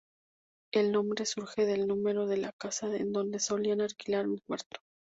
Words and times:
El 0.71 0.91
nombre 0.91 1.27
surge 1.27 1.67
del 1.67 1.85
número 1.85 2.25
de 2.25 2.37
la 2.37 2.51
casa 2.53 2.87
en 2.97 3.13
donde 3.13 3.37
solían 3.39 3.81
alquilar 3.81 4.27
un 4.27 4.39
cuarto. 4.39 4.79